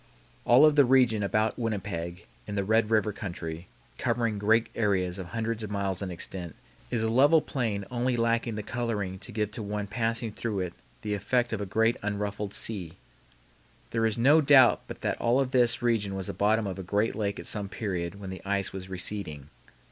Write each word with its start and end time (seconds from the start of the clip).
All 0.45 0.65
of 0.65 0.75
the 0.75 0.83
region 0.83 1.21
about 1.21 1.59
Winnipeg, 1.59 2.25
in 2.47 2.55
the 2.55 2.63
Red 2.63 2.89
River 2.89 3.13
country, 3.13 3.67
covering 3.99 4.39
great 4.39 4.65
areas 4.73 5.19
of 5.19 5.27
hundreds 5.27 5.61
of 5.61 5.69
miles 5.69 6.01
in 6.01 6.09
extent, 6.09 6.55
is 6.89 7.03
a 7.03 7.07
level 7.07 7.39
plain 7.39 7.85
only 7.91 8.17
lacking 8.17 8.55
the 8.55 8.63
coloring 8.63 9.19
to 9.19 9.31
give 9.31 9.51
to 9.51 9.61
one 9.61 9.85
passing 9.85 10.31
through 10.31 10.61
it 10.61 10.73
the 11.03 11.13
effect 11.13 11.53
of 11.53 11.61
a 11.61 11.67
great 11.67 11.97
unruffled 12.01 12.55
sea. 12.55 12.97
There 13.91 14.07
is 14.07 14.17
no 14.17 14.41
doubt 14.41 14.81
but 14.87 15.01
that 15.01 15.21
all 15.21 15.39
of 15.39 15.51
this 15.51 15.83
region 15.83 16.15
was 16.15 16.25
the 16.25 16.33
bottom 16.33 16.65
of 16.65 16.79
a 16.79 16.81
great 16.81 17.13
lake 17.13 17.37
at 17.39 17.45
some 17.45 17.69
period 17.69 18.19
when 18.19 18.31
the 18.31 18.43
ice 18.43 18.73
was 18.73 18.89
receding. 18.89 19.51